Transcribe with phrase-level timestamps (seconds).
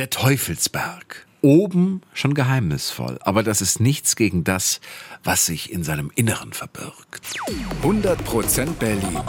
[0.00, 1.26] Der Teufelsberg.
[1.42, 4.80] Oben schon geheimnisvoll, aber das ist nichts gegen das,
[5.24, 7.20] was sich in seinem Inneren verbirgt.
[7.82, 9.20] 100% Berlin.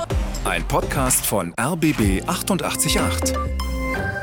[0.46, 3.34] Ein Podcast von RBB 888.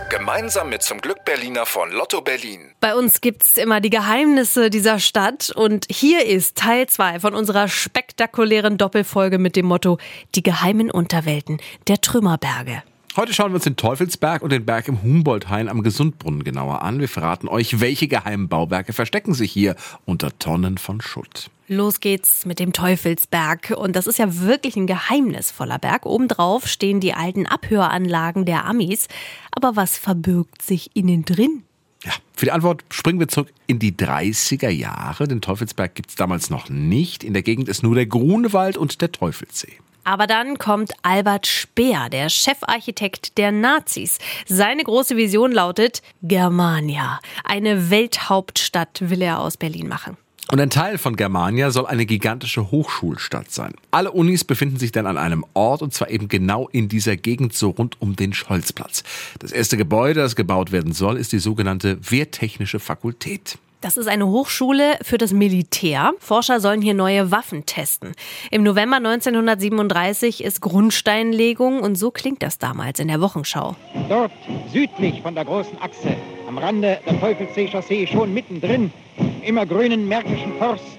[0.09, 2.73] Gemeinsam mit zum Glück Berliner von Lotto Berlin.
[2.81, 7.69] Bei uns gibt's immer die Geheimnisse dieser Stadt und hier ist Teil 2 von unserer
[7.69, 9.99] spektakulären Doppelfolge mit dem Motto
[10.35, 12.83] Die geheimen Unterwelten der Trümmerberge.
[13.19, 17.01] Heute schauen wir uns den Teufelsberg und den Berg im Humboldthain am Gesundbrunnen genauer an.
[17.01, 21.51] Wir verraten euch, welche geheimen Bauwerke verstecken sich hier unter Tonnen von Schutt.
[21.67, 23.75] Los geht's mit dem Teufelsberg.
[23.77, 26.07] Und das ist ja wirklich ein geheimnisvoller Berg.
[26.07, 29.09] Obendrauf stehen die alten Abhöranlagen der Amis.
[29.51, 31.65] Aber was verbirgt sich innen drin?
[32.05, 35.27] Ja, für die Antwort springen wir zurück in die 30er Jahre.
[35.27, 37.25] Den Teufelsberg gibt's damals noch nicht.
[37.25, 39.73] In der Gegend ist nur der Grunewald und der Teufelsee.
[40.09, 44.17] Aber dann kommt Albert Speer, der Chefarchitekt der Nazis.
[44.47, 47.21] Seine große Vision lautet Germania.
[47.45, 50.17] Eine Welthauptstadt will er aus Berlin machen.
[50.51, 53.75] Und ein Teil von Germania soll eine gigantische Hochschulstadt sein.
[53.91, 57.53] Alle Unis befinden sich dann an einem Ort und zwar eben genau in dieser Gegend
[57.53, 59.05] so rund um den Scholzplatz.
[59.41, 63.59] Das erste Gebäude, das gebaut werden soll, ist die sogenannte Wehrtechnische Fakultät.
[63.81, 66.13] Das ist eine Hochschule für das Militär.
[66.19, 68.13] Forscher sollen hier neue Waffen testen.
[68.51, 73.77] Im November 1937 ist Grundsteinlegung und so klingt das damals in der Wochenschau.
[74.09, 74.33] Dort
[74.73, 76.17] südlich von der großen Achse,
[76.49, 80.99] am Rande der Teufelsee-Chaussee, schon mittendrin, im immergrünen Märkischen Forst,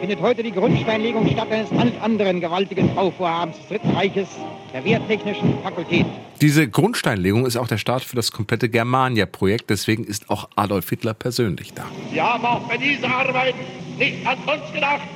[0.00, 4.28] findet heute die Grundsteinlegung statt eines anderen gewaltigen Bauvorhabens des Dritten Reiches,
[4.72, 6.06] der Wehrtechnischen Fakultät.
[6.40, 9.70] Diese Grundsteinlegung ist auch der Start für das komplette Germania-Projekt.
[9.70, 11.84] Deswegen ist auch Adolf Hitler persönlich da.
[12.12, 13.54] Wir haben auch bei dieser Arbeit
[13.98, 15.08] nicht an uns gedacht,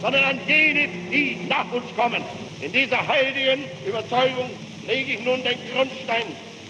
[0.00, 2.22] sondern an jene, die nach uns kommen.
[2.60, 4.50] In dieser heiligen Überzeugung
[4.86, 6.24] lege ich nun den Grundstein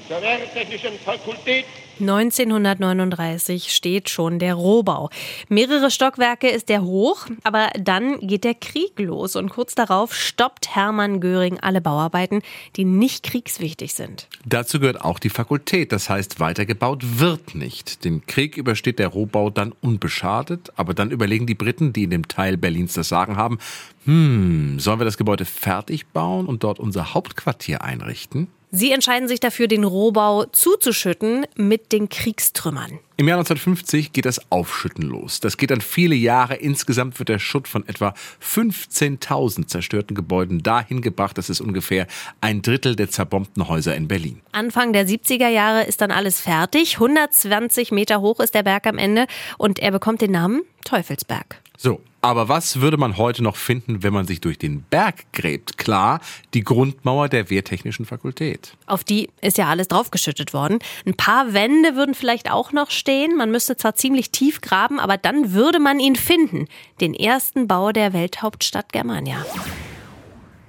[0.08, 1.64] zur Wehrtechnischen Fakultät
[2.00, 5.11] 1939 steht schon der Rohbau.
[5.48, 10.74] Mehrere Stockwerke ist er hoch, aber dann geht der Krieg los und kurz darauf stoppt
[10.74, 12.42] Hermann Göring alle Bauarbeiten,
[12.74, 14.29] die nicht kriegswichtig sind.
[14.45, 18.05] Dazu gehört auch die Fakultät, das heißt weitergebaut wird nicht.
[18.05, 22.27] Den Krieg übersteht der Rohbau dann unbeschadet, aber dann überlegen die Briten, die in dem
[22.27, 23.58] Teil Berlins das Sagen haben,
[24.05, 28.48] hm, sollen wir das Gebäude fertig bauen und dort unser Hauptquartier einrichten?
[28.77, 32.98] Sie entscheiden sich dafür, den Rohbau zuzuschütten mit den Kriegstrümmern.
[33.17, 35.39] Im Jahr 1950 geht das Aufschütten los.
[35.39, 36.57] Das geht dann viele Jahre.
[36.57, 42.08] Insgesamt wird der Schutt von etwa 15.000 zerstörten Gebäuden dahin gebracht, dass es ungefähr
[42.40, 44.40] ein Drittel der zerbombten Häuser in Berlin.
[44.51, 46.95] Anfang der 70er Jahre ist dann alles fertig.
[46.95, 51.61] 120 Meter hoch ist der Berg am Ende und er bekommt den Namen Teufelsberg.
[51.77, 55.77] So, aber was würde man heute noch finden, wenn man sich durch den Berg gräbt?
[55.77, 56.20] Klar,
[56.55, 58.79] die Grundmauer der Wehrtechnischen Fakultät.
[58.86, 60.79] Auf die ist ja alles draufgeschüttet worden.
[61.05, 63.36] Ein paar Wände würden vielleicht auch noch stehen.
[63.36, 66.67] Man müsste zwar ziemlich tief graben, aber dann würde man ihn finden.
[66.98, 69.45] Den ersten Bau der Welthauptstadt Germania.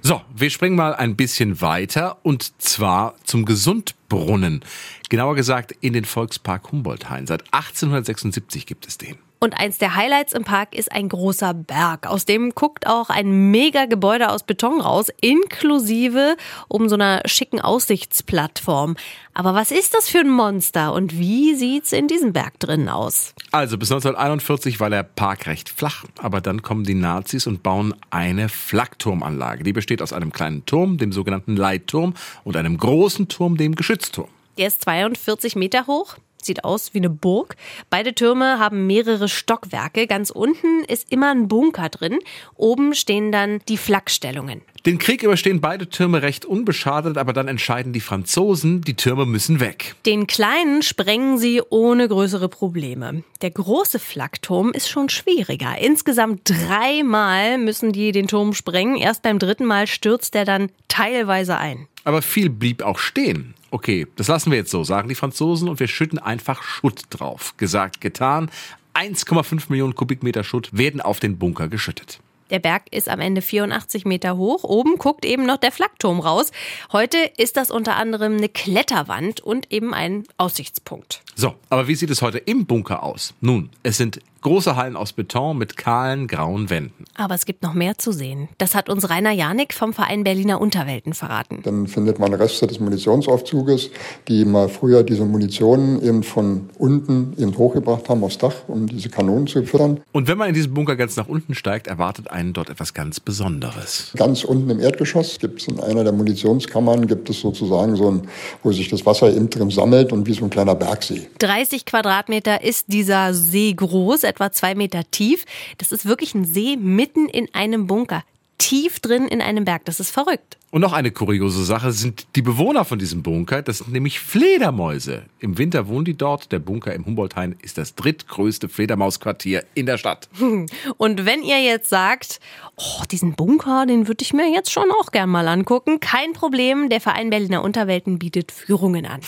[0.02, 4.62] So, wir springen mal ein bisschen weiter und zwar zum Gesundbrunnen.
[5.08, 7.26] Genauer gesagt in den Volkspark Humboldthain.
[7.26, 9.16] Seit 1876 gibt es den.
[9.38, 12.06] Und eins der Highlights im Park ist ein großer Berg.
[12.06, 16.36] Aus dem guckt auch ein mega Gebäude aus Beton raus, inklusive
[16.68, 18.96] um so einer schicken Aussichtsplattform.
[19.34, 23.34] Aber was ist das für ein Monster und wie sieht's in diesem Berg drin aus?
[23.50, 27.94] Also bis 1941 war der Park recht flach, aber dann kommen die Nazis und bauen
[28.10, 29.64] eine Flakturmanlage.
[29.64, 32.14] Die besteht aus einem kleinen Turm, dem sogenannten Leitturm,
[32.44, 34.28] und einem großen Turm, dem Geschützturm.
[34.56, 37.56] Der ist 42 Meter hoch, sieht aus wie eine Burg.
[37.90, 40.06] Beide Türme haben mehrere Stockwerke.
[40.06, 42.18] Ganz unten ist immer ein Bunker drin.
[42.54, 44.62] Oben stehen dann die Flakstellungen.
[44.86, 49.58] Den Krieg überstehen beide Türme recht unbeschadet, aber dann entscheiden die Franzosen, die Türme müssen
[49.58, 49.96] weg.
[50.06, 53.24] Den kleinen sprengen sie ohne größere Probleme.
[53.42, 55.76] Der große Flakturm ist schon schwieriger.
[55.78, 58.96] Insgesamt dreimal müssen die den Turm sprengen.
[58.96, 61.88] Erst beim dritten Mal stürzt er dann teilweise ein.
[62.04, 63.54] Aber viel blieb auch stehen.
[63.76, 67.54] Okay, das lassen wir jetzt so, sagen die Franzosen, und wir schütten einfach Schutt drauf.
[67.58, 68.50] Gesagt, getan.
[68.94, 72.20] 1,5 Millionen Kubikmeter Schutt werden auf den Bunker geschüttet.
[72.48, 74.64] Der Berg ist am Ende 84 Meter hoch.
[74.64, 76.52] Oben guckt eben noch der Flakturm raus.
[76.90, 81.20] Heute ist das unter anderem eine Kletterwand und eben ein Aussichtspunkt.
[81.34, 83.34] So, aber wie sieht es heute im Bunker aus?
[83.42, 87.02] Nun, es sind Große Hallen aus Beton mit kahlen, grauen Wänden.
[87.16, 88.48] Aber es gibt noch mehr zu sehen.
[88.58, 91.62] Das hat uns Rainer Janik vom Verein Berliner Unterwelten verraten.
[91.64, 93.90] Dann findet man Reste des Munitionsaufzuges,
[94.28, 99.08] die mal früher diese Munition eben von unten eben hochgebracht haben aufs Dach, um diese
[99.08, 100.00] Kanonen zu füttern.
[100.12, 103.18] Und wenn man in diesem Bunker ganz nach unten steigt, erwartet einen dort etwas ganz
[103.18, 104.12] Besonderes.
[104.14, 108.28] Ganz unten im Erdgeschoss gibt es in einer der Munitionskammern, gibt es sozusagen so ein,
[108.62, 111.26] wo sich das Wasser eben drin sammelt und wie so ein kleiner Bergsee.
[111.40, 115.44] 30 Quadratmeter ist dieser See groß, etwa zwei Meter tief.
[115.78, 118.22] Das ist wirklich ein See mitten in einem Bunker.
[118.58, 119.84] Tief drin in einem Berg.
[119.84, 120.56] Das ist verrückt.
[120.70, 123.62] Und noch eine kuriose Sache sind die Bewohner von diesem Bunker.
[123.62, 125.24] Das sind nämlich Fledermäuse.
[125.40, 126.52] Im Winter wohnen die dort.
[126.52, 130.28] Der Bunker im Humboldthain ist das drittgrößte Fledermausquartier in der Stadt.
[130.96, 132.40] Und wenn ihr jetzt sagt,
[132.76, 136.88] oh, diesen Bunker, den würde ich mir jetzt schon auch gern mal angucken, kein Problem.
[136.88, 139.20] Der Verein Berliner Unterwelten bietet Führungen an.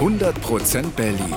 [0.00, 1.36] 100% Berlin.